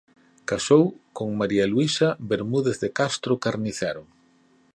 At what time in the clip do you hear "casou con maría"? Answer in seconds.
0.49-1.65